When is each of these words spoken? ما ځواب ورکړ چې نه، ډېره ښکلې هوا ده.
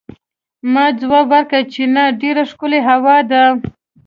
ما 0.73 0.85
ځواب 0.99 1.25
ورکړ 1.33 1.61
چې 1.73 1.83
نه، 1.95 2.03
ډېره 2.21 2.43
ښکلې 2.51 2.79
هوا 2.89 3.17
ده. 3.31 3.43